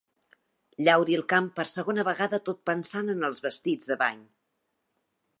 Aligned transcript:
Llauri 0.85 1.17
el 1.17 1.25
camp 1.33 1.49
per 1.59 1.65
segona 1.73 2.05
vegada 2.07 2.39
tot 2.49 2.63
pensant 2.69 3.13
en 3.15 3.27
els 3.27 3.43
vestits 3.43 3.91
de 3.91 3.99
bany. 4.03 4.23